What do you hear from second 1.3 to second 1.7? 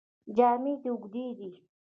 دي.